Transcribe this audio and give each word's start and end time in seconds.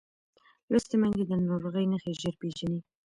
لوستې 0.71 0.95
میندې 1.01 1.23
د 1.27 1.31
ناروغۍ 1.49 1.85
نښې 1.91 2.11
ژر 2.21 2.33
پېژني. 2.41 2.79